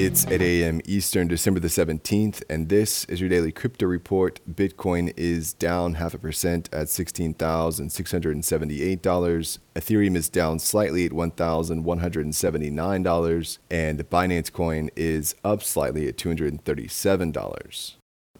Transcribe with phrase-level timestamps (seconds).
[0.00, 0.80] It's 8 a.m.
[0.84, 4.38] Eastern, December the 17th, and this is your daily crypto report.
[4.48, 9.58] Bitcoin is down half a percent at $16,678.
[9.74, 17.94] Ethereum is down slightly at $1,179, and Binance Coin is up slightly at $237.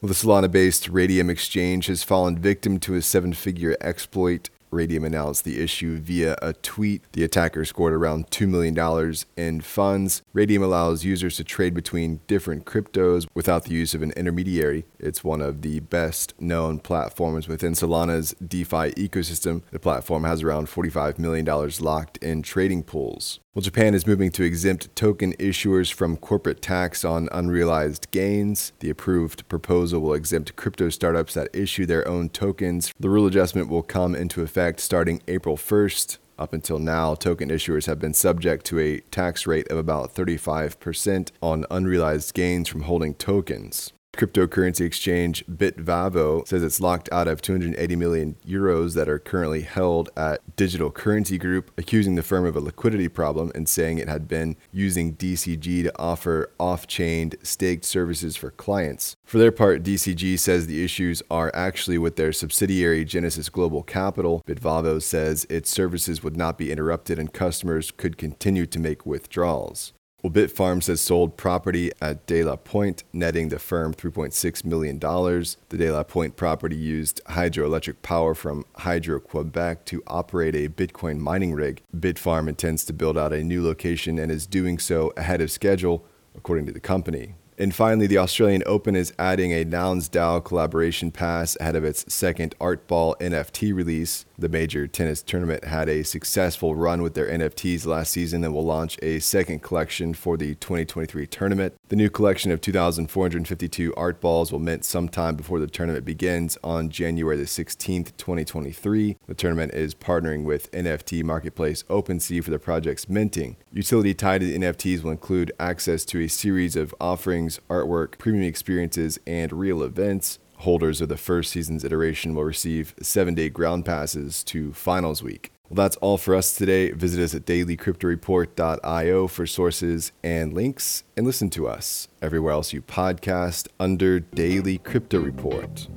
[0.00, 5.04] Well, the Solana based Raydium exchange has fallen victim to a seven figure exploit Raydium
[5.04, 7.02] announced the issue via a tweet.
[7.12, 10.22] The attacker scored around $2 million in funds.
[10.34, 14.84] Raydium allows users to trade between different cryptos without the use of an intermediary.
[14.98, 19.62] It's one of the best known platforms within Solana's DeFi ecosystem.
[19.70, 21.44] The platform has around $45 million
[21.80, 23.40] locked in trading pools.
[23.54, 28.72] Well, Japan is moving to exempt token issuers from corporate tax on unrealized gains.
[28.78, 32.94] The approved proposal will exempt crypto startups that issue their own tokens.
[32.98, 36.16] The rule adjustment will come into effect starting April 1st.
[36.38, 41.30] Up until now, token issuers have been subject to a tax rate of about 35%
[41.42, 43.92] on unrealized gains from holding tokens.
[44.16, 50.10] Cryptocurrency exchange Bitvavo says it's locked out of 280 million euros that are currently held
[50.16, 54.28] at Digital Currency Group, accusing the firm of a liquidity problem and saying it had
[54.28, 59.16] been using DCG to offer off chain staked services for clients.
[59.24, 64.42] For their part, DCG says the issues are actually with their subsidiary Genesis Global Capital.
[64.46, 69.94] Bitvavo says its services would not be interrupted and customers could continue to make withdrawals.
[70.22, 75.00] Well, Bitfarms has sold property at De La Pointe, netting the firm $3.6 million.
[75.00, 81.18] The De La Pointe property used hydroelectric power from Hydro Quebec to operate a Bitcoin
[81.18, 81.82] mining rig.
[81.92, 86.06] Bitfarm intends to build out a new location and is doing so ahead of schedule,
[86.36, 87.34] according to the company.
[87.62, 92.12] And finally, the Australian Open is adding a Nouns DAO collaboration pass ahead of its
[92.12, 94.24] second Art Ball NFT release.
[94.36, 98.64] The major tennis tournament had a successful run with their NFTs last season and will
[98.64, 101.74] launch a second collection for the 2023 tournament.
[101.86, 106.90] The new collection of 2,452 art balls will mint sometime before the tournament begins on
[106.90, 109.18] January the 16th, 2023.
[109.28, 113.54] The tournament is partnering with NFT marketplace OpenSea for the project's minting.
[113.72, 118.44] Utility tied to the NFTs will include access to a series of offerings, artwork, premium
[118.44, 120.38] experiences, and real events.
[120.58, 125.52] Holders of the first season's iteration will receive seven day ground passes to finals week.
[125.68, 126.90] Well, that's all for us today.
[126.90, 132.82] Visit us at dailycryptoreport.io for sources and links, and listen to us everywhere else you
[132.82, 135.88] podcast under Daily Crypto Report.